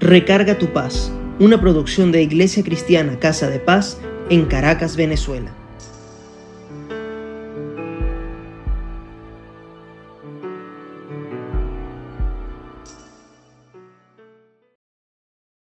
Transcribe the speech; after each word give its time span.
Recarga 0.00 0.56
tu 0.56 0.72
paz, 0.72 1.12
una 1.38 1.60
producción 1.60 2.10
de 2.10 2.22
Iglesia 2.22 2.64
Cristiana 2.64 3.18
Casa 3.18 3.50
de 3.50 3.58
Paz 3.58 3.98
en 4.30 4.46
Caracas, 4.46 4.96
Venezuela. 4.96 5.54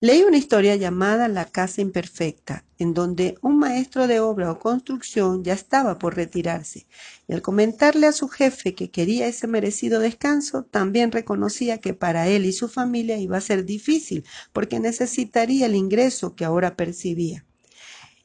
Leí 0.01 0.23
una 0.23 0.37
historia 0.37 0.77
llamada 0.77 1.27
La 1.27 1.43
Casa 1.43 1.81
Imperfecta, 1.81 2.63
en 2.77 2.93
donde 2.93 3.37
un 3.41 3.59
maestro 3.59 4.07
de 4.07 4.21
obra 4.21 4.49
o 4.49 4.57
construcción 4.57 5.43
ya 5.43 5.51
estaba 5.51 5.99
por 5.99 6.15
retirarse, 6.15 6.87
y 7.27 7.33
al 7.33 7.41
comentarle 7.41 8.07
a 8.07 8.13
su 8.13 8.29
jefe 8.29 8.75
que 8.75 8.91
quería 8.91 9.27
ese 9.27 9.45
merecido 9.45 9.99
descanso, 9.99 10.63
también 10.63 11.11
reconocía 11.11 11.79
que 11.79 11.93
para 11.93 12.29
él 12.29 12.45
y 12.45 12.53
su 12.53 12.69
familia 12.69 13.17
iba 13.17 13.35
a 13.35 13.41
ser 13.41 13.65
difícil, 13.65 14.23
porque 14.53 14.79
necesitaría 14.79 15.65
el 15.65 15.75
ingreso 15.75 16.33
que 16.33 16.45
ahora 16.45 16.77
percibía. 16.77 17.45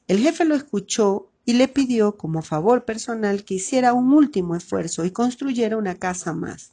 El 0.06 0.20
jefe 0.20 0.44
lo 0.44 0.54
escuchó 0.54 1.32
y 1.44 1.54
le 1.54 1.66
pidió 1.66 2.16
como 2.16 2.42
favor 2.42 2.84
personal 2.84 3.44
que 3.44 3.54
hiciera 3.54 3.94
un 3.94 4.12
último 4.12 4.54
esfuerzo 4.54 5.04
y 5.04 5.10
construyera 5.10 5.76
una 5.76 5.96
casa 5.96 6.34
más. 6.34 6.70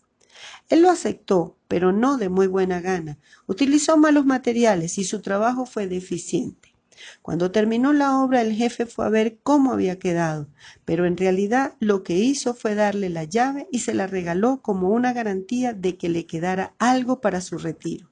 Él 0.69 0.81
lo 0.81 0.89
aceptó, 0.89 1.57
pero 1.67 1.91
no 1.91 2.17
de 2.17 2.29
muy 2.29 2.47
buena 2.47 2.81
gana. 2.81 3.17
Utilizó 3.47 3.97
malos 3.97 4.25
materiales 4.25 4.97
y 4.97 5.03
su 5.03 5.21
trabajo 5.21 5.65
fue 5.65 5.87
deficiente. 5.87 6.71
Cuando 7.21 7.51
terminó 7.51 7.93
la 7.93 8.19
obra, 8.19 8.41
el 8.41 8.53
jefe 8.53 8.85
fue 8.85 9.05
a 9.05 9.09
ver 9.09 9.39
cómo 9.43 9.71
había 9.71 9.97
quedado, 9.99 10.49
pero 10.85 11.05
en 11.05 11.17
realidad 11.17 11.75
lo 11.79 12.03
que 12.03 12.17
hizo 12.17 12.53
fue 12.53 12.75
darle 12.75 13.09
la 13.09 13.23
llave 13.23 13.67
y 13.71 13.79
se 13.79 13.93
la 13.93 14.07
regaló 14.07 14.61
como 14.61 14.89
una 14.89 15.13
garantía 15.13 15.73
de 15.73 15.97
que 15.97 16.09
le 16.09 16.25
quedara 16.25 16.75
algo 16.77 17.21
para 17.21 17.41
su 17.41 17.57
retiro. 17.57 18.09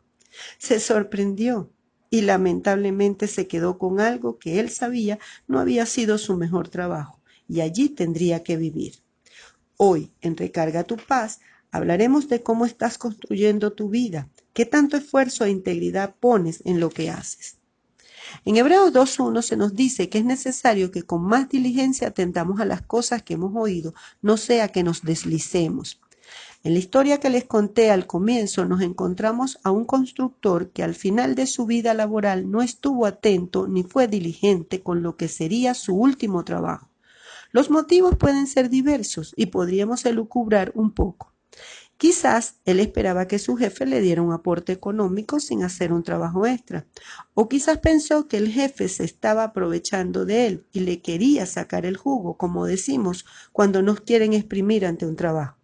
Se 0.57 0.79
sorprendió 0.79 1.71
y 2.09 2.21
lamentablemente 2.21 3.27
se 3.27 3.47
quedó 3.47 3.77
con 3.77 3.99
algo 3.99 4.39
que 4.39 4.59
él 4.59 4.69
sabía 4.69 5.19
no 5.47 5.59
había 5.59 5.85
sido 5.85 6.17
su 6.17 6.37
mejor 6.37 6.69
trabajo, 6.69 7.21
y 7.47 7.61
allí 7.61 7.89
tendría 7.89 8.43
que 8.43 8.57
vivir. 8.57 8.95
Hoy, 9.77 10.11
en 10.21 10.35
Recarga 10.35 10.83
tu 10.83 10.97
Paz, 10.97 11.39
Hablaremos 11.71 12.27
de 12.29 12.41
cómo 12.41 12.65
estás 12.65 12.97
construyendo 12.97 13.73
tu 13.73 13.89
vida, 13.89 14.27
qué 14.53 14.65
tanto 14.65 14.97
esfuerzo 14.97 15.45
e 15.45 15.51
integridad 15.51 16.15
pones 16.19 16.61
en 16.65 16.79
lo 16.79 16.89
que 16.89 17.09
haces. 17.09 17.57
En 18.45 18.57
Hebreos 18.57 18.93
2.1 18.93 19.41
se 19.41 19.57
nos 19.57 19.75
dice 19.75 20.09
que 20.09 20.19
es 20.19 20.25
necesario 20.25 20.91
que 20.91 21.03
con 21.03 21.23
más 21.23 21.49
diligencia 21.49 22.07
atentamos 22.07 22.59
a 22.59 22.65
las 22.65 22.81
cosas 22.81 23.23
que 23.23 23.35
hemos 23.35 23.55
oído, 23.55 23.93
no 24.21 24.37
sea 24.37 24.69
que 24.69 24.83
nos 24.83 25.03
deslicemos. 25.03 25.99
En 26.63 26.73
la 26.73 26.79
historia 26.79 27.19
que 27.19 27.29
les 27.29 27.45
conté 27.45 27.89
al 27.89 28.05
comienzo 28.05 28.65
nos 28.65 28.81
encontramos 28.81 29.59
a 29.63 29.71
un 29.71 29.85
constructor 29.85 30.71
que 30.71 30.83
al 30.83 30.93
final 30.93 31.33
de 31.35 31.47
su 31.47 31.65
vida 31.65 31.93
laboral 31.93 32.51
no 32.51 32.61
estuvo 32.61 33.05
atento 33.05 33.67
ni 33.67 33.83
fue 33.83 34.07
diligente 34.07 34.81
con 34.81 35.01
lo 35.01 35.15
que 35.15 35.27
sería 35.27 35.73
su 35.73 35.95
último 35.95 36.43
trabajo. 36.43 36.89
Los 37.51 37.69
motivos 37.69 38.15
pueden 38.17 38.45
ser 38.45 38.69
diversos 38.69 39.33
y 39.35 39.47
podríamos 39.47 40.05
elucubrar 40.05 40.71
un 40.75 40.91
poco. 40.91 41.31
Quizás 41.97 42.55
él 42.63 42.79
esperaba 42.79 43.27
que 43.27 43.39
su 43.39 43.57
jefe 43.57 43.85
le 43.85 43.99
diera 43.99 44.21
un 44.21 44.31
aporte 44.31 44.71
económico 44.71 45.41
sin 45.41 45.63
hacer 45.63 45.91
un 45.91 46.03
trabajo 46.03 46.45
extra. 46.45 46.87
O 47.33 47.49
quizás 47.49 47.79
pensó 47.79 48.29
que 48.29 48.37
el 48.37 48.49
jefe 48.49 48.87
se 48.87 49.03
estaba 49.03 49.43
aprovechando 49.43 50.23
de 50.23 50.47
él 50.47 50.65
y 50.71 50.79
le 50.79 51.01
quería 51.01 51.45
sacar 51.45 51.85
el 51.85 51.97
jugo, 51.97 52.37
como 52.37 52.65
decimos 52.65 53.25
cuando 53.51 53.81
nos 53.81 53.99
quieren 53.99 54.31
exprimir 54.31 54.85
ante 54.85 55.05
un 55.05 55.17
trabajo. 55.17 55.57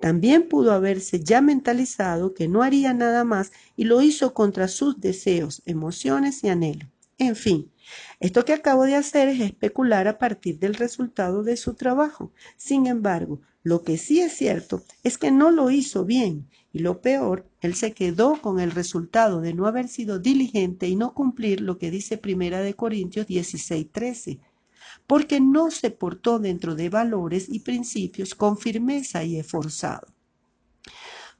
También 0.00 0.48
pudo 0.48 0.72
haberse 0.72 1.20
ya 1.20 1.40
mentalizado 1.40 2.34
que 2.34 2.46
no 2.46 2.62
haría 2.62 2.92
nada 2.92 3.24
más 3.24 3.52
y 3.74 3.84
lo 3.84 4.02
hizo 4.02 4.34
contra 4.34 4.68
sus 4.68 5.00
deseos, 5.00 5.62
emociones 5.64 6.44
y 6.44 6.48
anhelos. 6.48 6.88
En 7.16 7.36
fin, 7.36 7.70
esto 8.18 8.44
que 8.44 8.52
acabo 8.52 8.84
de 8.84 8.96
hacer 8.96 9.28
es 9.28 9.40
especular 9.40 10.08
a 10.08 10.18
partir 10.18 10.58
del 10.58 10.74
resultado 10.74 11.42
de 11.42 11.56
su 11.56 11.74
trabajo. 11.74 12.32
Sin 12.56 12.86
embargo, 12.86 13.40
lo 13.62 13.82
que 13.82 13.98
sí 13.98 14.20
es 14.20 14.32
cierto 14.32 14.82
es 15.02 15.18
que 15.18 15.30
no 15.30 15.50
lo 15.50 15.70
hizo 15.70 16.06
bien 16.06 16.48
y 16.72 16.78
lo 16.78 17.02
peor, 17.02 17.46
él 17.60 17.74
se 17.74 17.92
quedó 17.92 18.40
con 18.40 18.58
el 18.58 18.70
resultado 18.70 19.42
de 19.42 19.52
no 19.52 19.66
haber 19.66 19.88
sido 19.88 20.18
diligente 20.18 20.88
y 20.88 20.96
no 20.96 21.12
cumplir 21.12 21.60
lo 21.60 21.76
que 21.76 21.90
dice 21.90 22.16
Primera 22.16 22.60
de 22.60 22.74
Corintios 22.74 23.26
16:13, 23.26 24.38
porque 25.06 25.40
no 25.40 25.70
se 25.70 25.90
portó 25.90 26.38
dentro 26.38 26.74
de 26.74 26.88
valores 26.88 27.48
y 27.50 27.60
principios 27.60 28.34
con 28.34 28.56
firmeza 28.56 29.24
y 29.24 29.36
esforzado. 29.36 30.06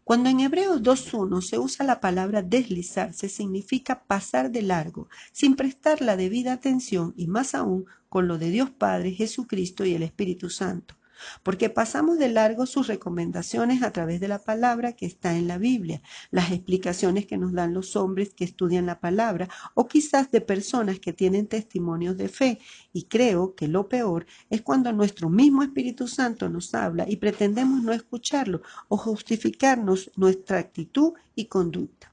Cuando 0.05 0.29
en 0.29 0.41
Hebreos 0.41 0.83
2.1 0.83 1.41
se 1.41 1.59
usa 1.59 1.87
la 1.87 2.01
palabra 2.01 2.43
deslizarse, 2.43 3.29
significa 3.29 4.03
pasar 4.05 4.51
de 4.51 4.63
largo, 4.63 5.09
sin 5.33 5.55
prestar 5.55 6.03
la 6.03 6.17
debida 6.17 6.53
atención 6.53 7.15
y 7.17 7.29
más 7.29 7.55
aún 7.55 7.87
con 8.09 8.27
lo 8.29 8.37
de 8.37 8.51
Dios 8.51 8.71
Padre, 8.71 9.13
Jesucristo 9.13 9.87
y 9.87 9.95
el 9.95 10.03
Espíritu 10.03 10.51
Santo 10.51 11.00
porque 11.43 11.71
pasamos 11.71 12.19
de 12.19 12.29
largo 12.29 12.67
sus 12.67 12.87
recomendaciones 12.87 13.83
a 13.83 13.93
través 13.93 14.21
de 14.21 14.29
la 14.29 14.39
palabra 14.39 14.93
que 14.93 15.07
está 15.07 15.37
en 15.37 15.49
la 15.49 15.59
Biblia, 15.59 16.03
las 16.31 16.53
explicaciones 16.53 17.27
que 17.27 17.39
nos 17.39 17.53
dan 17.53 17.75
los 17.75 17.97
hombres 17.97 18.35
que 18.35 18.45
estudian 18.45 18.87
la 18.87 19.01
palabra 19.01 19.49
o 19.75 19.87
quizás 19.89 20.31
de 20.31 20.41
personas 20.41 20.99
que 20.99 21.13
tienen 21.13 21.47
testimonios 21.47 22.17
de 22.17 22.29
fe. 22.29 22.59
Y 22.93 23.05
creo 23.05 23.55
que 23.55 23.69
lo 23.69 23.89
peor 23.89 24.27
es 24.49 24.63
cuando 24.63 24.93
nuestro 24.93 25.29
mismo 25.29 25.63
Espíritu 25.63 26.09
Santo 26.09 26.49
nos 26.49 26.75
habla 26.75 27.07
y 27.09 27.17
pretendemos 27.17 27.83
no 27.83 27.93
escucharlo 27.93 28.63
o 28.89 28.97
justificarnos 28.97 30.11
nuestra 30.17 30.59
actitud 30.59 31.13
y 31.35 31.47
conducta. 31.47 32.13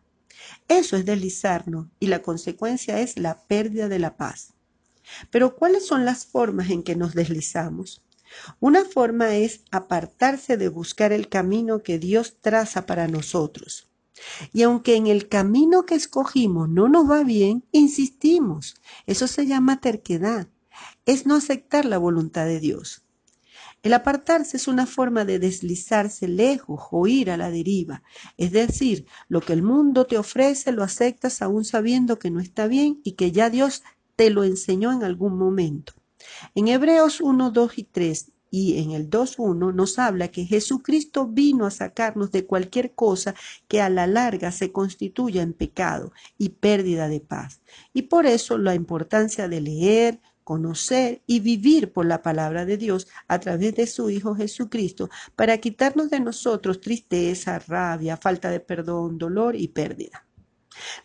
Eso 0.68 0.98
es 0.98 1.06
deslizarnos 1.06 1.88
y 2.00 2.08
la 2.08 2.22
consecuencia 2.22 3.00
es 3.00 3.18
la 3.18 3.46
pérdida 3.48 3.90
de 3.90 4.00
la 4.00 4.18
paz. 4.18 4.54
Pero 5.32 5.56
¿cuáles 5.56 5.86
son 5.86 6.06
las 6.06 6.26
formas 6.26 6.70
en 6.70 6.84
que 6.84 6.96
nos 6.96 7.14
deslizamos? 7.14 8.04
Una 8.60 8.86
forma 8.86 9.36
es 9.36 9.62
apartarse 9.72 10.58
de 10.58 10.70
buscar 10.70 11.12
el 11.12 11.30
camino 11.30 11.84
que 11.84 12.00
Dios 12.00 12.38
traza 12.42 12.86
para 12.86 13.08
nosotros. 13.08 13.90
Y 14.54 14.64
aunque 14.64 14.96
en 14.96 15.08
el 15.08 15.28
camino 15.28 15.86
que 15.86 15.96
escogimos 15.96 16.70
no 16.70 16.88
nos 16.88 17.10
va 17.10 17.24
bien, 17.24 17.64
insistimos. 17.72 18.76
Eso 19.06 19.28
se 19.28 19.46
llama 19.46 19.80
terquedad. 19.80 20.48
Es 21.06 21.26
no 21.26 21.36
aceptar 21.36 21.86
la 21.86 21.98
voluntad 21.98 22.46
de 22.46 22.60
Dios. 22.60 23.04
El 23.84 23.94
apartarse 23.94 24.58
es 24.58 24.68
una 24.68 24.86
forma 24.86 25.24
de 25.24 25.40
deslizarse 25.40 26.28
lejos 26.28 26.82
o 26.92 27.08
ir 27.08 27.30
a 27.30 27.38
la 27.38 27.52
deriva. 27.52 28.04
Es 28.36 28.52
decir, 28.52 29.06
lo 29.30 29.40
que 29.40 29.54
el 29.54 29.62
mundo 29.62 30.06
te 30.06 30.18
ofrece 30.18 30.72
lo 30.72 30.84
aceptas 30.84 31.42
aún 31.42 31.64
sabiendo 31.64 32.20
que 32.20 32.32
no 32.32 32.40
está 32.40 32.68
bien 32.68 33.00
y 33.04 33.14
que 33.14 33.32
ya 33.32 33.50
Dios 33.50 33.84
te 34.16 34.30
lo 34.30 34.44
enseñó 34.44 34.92
en 34.92 35.04
algún 35.04 35.38
momento. 35.38 35.94
En 36.56 36.68
Hebreos 36.68 37.22
1, 37.22 37.52
2 37.52 37.78
y 37.78 37.84
3 37.84 38.32
y 38.50 38.80
en 38.80 38.92
el 38.92 39.10
2.1 39.10 39.74
nos 39.74 40.00
habla 40.00 40.30
que 40.30 40.46
Jesucristo 40.46 41.28
vino 41.28 41.66
a 41.66 41.72
sacarnos 41.72 42.32
de 42.32 42.46
cualquier 42.46 42.94
cosa 42.94 43.36
que 43.68 43.82
a 43.82 43.90
la 43.90 44.08
larga 44.08 44.52
se 44.52 44.72
constituya 44.72 45.42
en 45.42 45.54
pecado 45.54 46.14
y 46.38 46.50
pérdida 46.50 47.08
de 47.08 47.20
paz. 47.20 47.62
Y 47.94 48.04
por 48.04 48.26
eso 48.26 48.58
la 48.58 48.76
importancia 48.76 49.48
de 49.48 49.62
leer, 49.62 50.22
conocer 50.44 51.22
y 51.28 51.42
vivir 51.42 51.92
por 51.92 52.06
la 52.06 52.22
palabra 52.22 52.66
de 52.66 52.78
Dios 52.78 53.08
a 53.28 53.40
través 53.40 53.76
de 53.76 53.86
su 53.86 54.10
Hijo 54.10 54.34
Jesucristo 54.36 55.10
para 55.36 55.58
quitarnos 55.58 56.10
de 56.10 56.22
nosotros 56.22 56.80
tristeza, 56.80 57.60
rabia, 57.60 58.16
falta 58.16 58.50
de 58.50 58.62
perdón, 58.62 59.18
dolor 59.18 59.56
y 59.56 59.68
pérdida. 59.68 60.27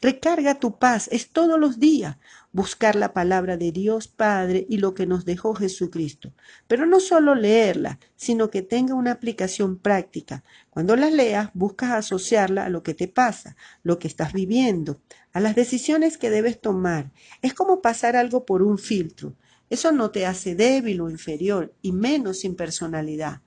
Recarga 0.00 0.59
tu 0.59 0.78
paz, 0.78 1.09
es 1.12 1.31
todos 1.31 1.59
los 1.59 1.78
días 1.78 2.16
buscar 2.53 2.97
la 2.97 3.12
palabra 3.12 3.56
de 3.56 3.72
Dios 3.72 4.09
Padre 4.09 4.66
y 4.69 4.77
lo 4.77 4.94
que 4.94 5.06
nos 5.06 5.25
dejó 5.25 5.55
Jesucristo. 5.55 6.33
Pero 6.69 6.87
no 6.87 7.00
solo 7.00 7.34
leerla, 7.34 7.99
sino 8.15 8.50
que 8.50 8.62
tenga 8.62 8.94
una 8.94 9.12
aplicación 9.12 9.78
práctica. 9.78 10.44
Cuando 10.71 10.97
la 10.97 11.11
leas, 11.11 11.50
buscas 11.55 11.93
asociarla 11.93 12.66
a 12.66 12.69
lo 12.69 12.82
que 12.82 12.94
te 12.94 13.09
pasa, 13.09 13.56
lo 13.82 13.99
que 13.99 14.09
estás 14.09 14.32
viviendo, 14.32 15.00
a 15.32 15.41
las 15.41 15.55
decisiones 15.55 16.19
que 16.19 16.31
debes 16.31 16.61
tomar. 16.61 17.11
Es 17.41 17.55
como 17.55 17.81
pasar 17.81 18.17
algo 18.17 18.44
por 18.44 18.62
un 18.62 18.79
filtro. 18.79 19.35
Eso 19.70 19.91
no 19.93 20.11
te 20.11 20.26
hace 20.26 20.55
débil 20.55 21.00
o 21.00 21.08
inferior, 21.08 21.75
y 21.81 21.93
menos 21.93 22.41
sin 22.41 22.56
personalidad. 22.56 23.41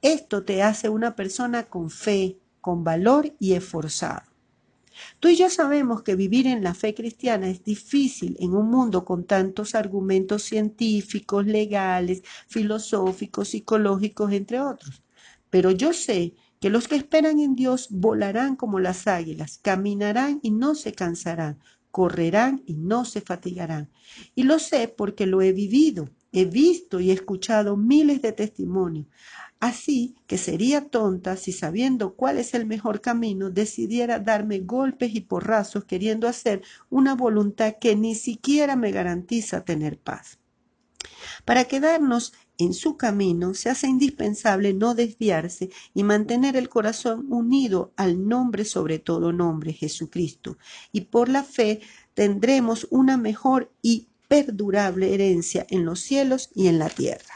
Esto 0.00 0.44
te 0.44 0.62
hace 0.62 0.88
una 0.88 1.14
persona 1.14 1.64
con 1.64 1.90
fe, 1.90 2.38
con 2.62 2.84
valor 2.84 3.34
y 3.38 3.52
esforzado. 3.52 4.29
Tú 5.18 5.28
y 5.28 5.36
yo 5.36 5.50
sabemos 5.50 6.02
que 6.02 6.16
vivir 6.16 6.46
en 6.46 6.62
la 6.62 6.74
fe 6.74 6.94
cristiana 6.94 7.48
es 7.48 7.62
difícil 7.64 8.36
en 8.40 8.54
un 8.54 8.70
mundo 8.70 9.04
con 9.04 9.24
tantos 9.24 9.74
argumentos 9.74 10.42
científicos, 10.42 11.46
legales, 11.46 12.22
filosóficos, 12.48 13.48
psicológicos, 13.48 14.32
entre 14.32 14.60
otros. 14.60 15.02
Pero 15.50 15.70
yo 15.70 15.92
sé 15.92 16.34
que 16.60 16.70
los 16.70 16.88
que 16.88 16.96
esperan 16.96 17.40
en 17.40 17.54
Dios 17.54 17.88
volarán 17.90 18.54
como 18.56 18.80
las 18.80 19.06
águilas, 19.06 19.58
caminarán 19.58 20.40
y 20.42 20.50
no 20.50 20.74
se 20.74 20.92
cansarán, 20.92 21.58
correrán 21.90 22.62
y 22.66 22.74
no 22.74 23.04
se 23.04 23.20
fatigarán. 23.20 23.90
Y 24.34 24.44
lo 24.44 24.58
sé 24.58 24.88
porque 24.88 25.26
lo 25.26 25.42
he 25.42 25.52
vivido, 25.52 26.08
he 26.32 26.44
visto 26.44 27.00
y 27.00 27.10
escuchado 27.10 27.76
miles 27.76 28.22
de 28.22 28.32
testimonios. 28.32 29.06
Así 29.60 30.16
que 30.26 30.38
sería 30.38 30.88
tonta 30.88 31.36
si 31.36 31.52
sabiendo 31.52 32.14
cuál 32.14 32.38
es 32.38 32.54
el 32.54 32.64
mejor 32.64 33.02
camino 33.02 33.50
decidiera 33.50 34.18
darme 34.18 34.60
golpes 34.60 35.14
y 35.14 35.20
porrazos 35.20 35.84
queriendo 35.84 36.26
hacer 36.28 36.62
una 36.88 37.14
voluntad 37.14 37.74
que 37.78 37.94
ni 37.94 38.14
siquiera 38.14 38.74
me 38.74 38.90
garantiza 38.90 39.64
tener 39.64 39.98
paz. 39.98 40.38
Para 41.44 41.64
quedarnos 41.64 42.32
en 42.58 42.74
su 42.74 42.96
camino 42.96 43.54
se 43.54 43.70
hace 43.70 43.86
indispensable 43.86 44.74
no 44.74 44.94
desviarse 44.94 45.70
y 45.94 46.04
mantener 46.04 46.56
el 46.56 46.68
corazón 46.68 47.26
unido 47.30 47.92
al 47.96 48.28
nombre 48.28 48.64
sobre 48.64 48.98
todo 48.98 49.32
nombre, 49.32 49.72
Jesucristo, 49.72 50.58
y 50.92 51.02
por 51.02 51.28
la 51.28 51.42
fe 51.42 51.80
tendremos 52.14 52.86
una 52.90 53.16
mejor 53.16 53.72
y 53.82 54.09
perdurable 54.30 55.12
herencia 55.12 55.66
en 55.70 55.84
los 55.84 55.98
cielos 55.98 56.50
y 56.54 56.68
en 56.68 56.78
la 56.78 56.88
tierra. 56.88 57.34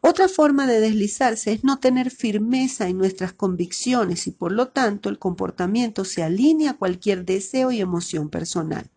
Otra 0.00 0.28
forma 0.28 0.68
de 0.68 0.78
deslizarse 0.78 1.50
es 1.50 1.64
no 1.64 1.80
tener 1.80 2.12
firmeza 2.12 2.86
en 2.86 2.96
nuestras 2.96 3.32
convicciones 3.32 4.28
y 4.28 4.30
por 4.30 4.52
lo 4.52 4.68
tanto 4.68 5.08
el 5.08 5.18
comportamiento 5.18 6.04
se 6.04 6.22
alinea 6.22 6.70
a 6.70 6.76
cualquier 6.76 7.24
deseo 7.24 7.72
y 7.72 7.80
emoción 7.80 8.30
personal. 8.30 8.88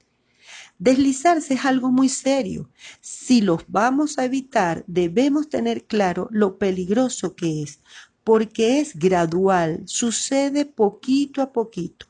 Deslizarse 0.78 1.56
es 1.56 1.66
algo 1.66 1.92
muy 1.92 2.10
serio. 2.10 2.70
Si 3.02 3.42
los 3.42 3.64
vamos 3.68 4.20
a 4.20 4.26
evitar, 4.26 4.84
debemos 4.86 5.50
tener 5.50 5.86
claro 5.86 6.28
lo 6.30 6.60
peligroso 6.60 7.36
que 7.36 7.64
es, 7.64 7.80
porque 8.24 8.82
es 8.82 9.00
gradual, 9.00 9.82
sucede 9.88 10.66
poquito 10.66 11.42
a 11.42 11.52
poquito. 11.52 12.06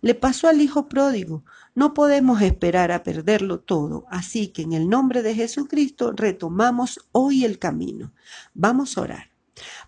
Le 0.00 0.14
pasó 0.14 0.48
al 0.48 0.60
hijo 0.60 0.88
pródigo. 0.88 1.44
No 1.80 1.94
podemos 1.94 2.42
esperar 2.42 2.92
a 2.92 3.02
perderlo 3.02 3.60
todo, 3.60 4.04
así 4.10 4.48
que 4.48 4.60
en 4.60 4.74
el 4.74 4.90
nombre 4.90 5.22
de 5.22 5.34
Jesucristo 5.34 6.12
retomamos 6.12 7.08
hoy 7.10 7.46
el 7.46 7.58
camino. 7.58 8.12
Vamos 8.52 8.98
a 8.98 9.00
orar. 9.00 9.30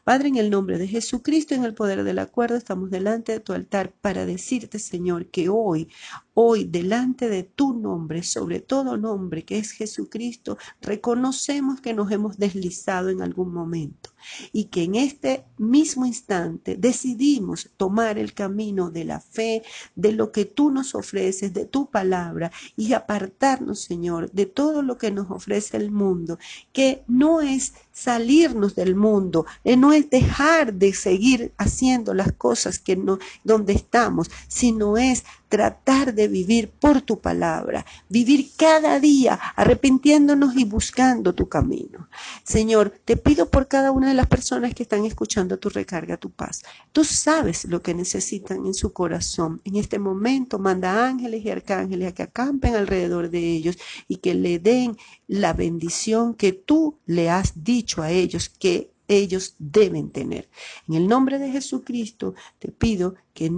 Padre, 0.02 0.28
en 0.28 0.36
el 0.36 0.48
nombre 0.48 0.78
de 0.78 0.88
Jesucristo, 0.88 1.54
en 1.54 1.64
el 1.64 1.74
poder 1.74 2.02
del 2.02 2.18
acuerdo, 2.18 2.56
estamos 2.56 2.90
delante 2.90 3.32
de 3.32 3.40
tu 3.40 3.52
altar 3.52 3.92
para 3.92 4.24
decirte, 4.24 4.78
Señor, 4.78 5.26
que 5.26 5.50
hoy, 5.50 5.90
hoy, 6.32 6.64
delante 6.64 7.28
de 7.28 7.42
tu 7.42 7.74
nombre, 7.74 8.22
sobre 8.22 8.60
todo 8.60 8.96
nombre 8.96 9.44
que 9.44 9.58
es 9.58 9.72
Jesucristo, 9.72 10.56
reconocemos 10.80 11.82
que 11.82 11.92
nos 11.92 12.10
hemos 12.10 12.38
deslizado 12.38 13.10
en 13.10 13.20
algún 13.20 13.52
momento 13.52 14.11
y 14.52 14.64
que 14.64 14.84
en 14.84 14.94
este 14.94 15.44
mismo 15.58 16.06
instante 16.06 16.76
decidimos 16.76 17.70
tomar 17.76 18.18
el 18.18 18.34
camino 18.34 18.90
de 18.90 19.04
la 19.04 19.20
fe, 19.20 19.62
de 19.94 20.12
lo 20.12 20.32
que 20.32 20.44
tú 20.44 20.70
nos 20.70 20.94
ofreces, 20.94 21.52
de 21.52 21.66
tu 21.66 21.90
palabra 21.90 22.50
y 22.76 22.92
apartarnos, 22.92 23.80
Señor, 23.80 24.30
de 24.32 24.46
todo 24.46 24.82
lo 24.82 24.98
que 24.98 25.10
nos 25.10 25.30
ofrece 25.30 25.76
el 25.76 25.90
mundo, 25.90 26.38
que 26.72 27.02
no 27.06 27.40
es 27.40 27.74
salirnos 27.92 28.74
del 28.74 28.94
mundo, 28.94 29.46
eh, 29.64 29.76
no 29.76 29.92
es 29.92 30.08
dejar 30.10 30.74
de 30.74 30.92
seguir 30.94 31.52
haciendo 31.58 32.14
las 32.14 32.32
cosas 32.32 32.78
que 32.78 32.96
no 32.96 33.18
donde 33.44 33.72
estamos, 33.72 34.30
sino 34.48 34.96
es 34.96 35.24
tratar 35.52 36.14
de 36.14 36.28
vivir 36.28 36.70
por 36.70 37.02
tu 37.02 37.20
palabra, 37.20 37.84
vivir 38.08 38.52
cada 38.56 38.98
día 38.98 39.38
arrepintiéndonos 39.54 40.56
y 40.56 40.64
buscando 40.64 41.34
tu 41.34 41.46
camino. 41.46 42.08
Señor, 42.42 42.94
te 43.04 43.18
pido 43.18 43.50
por 43.50 43.68
cada 43.68 43.92
una 43.92 44.08
de 44.08 44.14
las 44.14 44.28
personas 44.28 44.74
que 44.74 44.84
están 44.84 45.04
escuchando 45.04 45.58
tu 45.58 45.68
recarga, 45.68 46.16
tu 46.16 46.30
paz. 46.30 46.62
Tú 46.92 47.04
sabes 47.04 47.66
lo 47.66 47.82
que 47.82 47.92
necesitan 47.92 48.64
en 48.64 48.72
su 48.72 48.94
corazón. 48.94 49.60
En 49.64 49.76
este 49.76 49.98
momento 49.98 50.58
manda 50.58 51.06
ángeles 51.06 51.44
y 51.44 51.50
arcángeles 51.50 52.08
a 52.08 52.14
que 52.14 52.22
acampen 52.22 52.74
alrededor 52.74 53.28
de 53.28 53.52
ellos 53.52 53.76
y 54.08 54.16
que 54.16 54.32
le 54.32 54.58
den 54.58 54.96
la 55.28 55.52
bendición 55.52 56.32
que 56.32 56.54
tú 56.54 56.96
le 57.04 57.28
has 57.28 57.62
dicho 57.62 58.00
a 58.00 58.10
ellos 58.10 58.48
que 58.48 58.90
ellos 59.06 59.54
deben 59.58 60.08
tener. 60.08 60.48
En 60.88 60.94
el 60.94 61.08
nombre 61.08 61.38
de 61.38 61.52
Jesucristo 61.52 62.34
te 62.58 62.72
pido 62.72 63.16
que 63.34 63.52